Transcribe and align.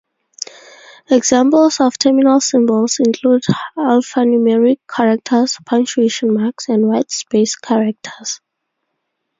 Examples 1.11 1.79
of 1.79 1.95
terminal 1.99 2.39
symbols 2.39 2.95
include 3.05 3.43
alphanumeric 3.77 4.79
characters, 4.89 5.59
punctuation 5.63 6.33
marks, 6.33 6.69
and 6.69 6.85
whitespace 6.85 7.53
characters. 7.61 8.41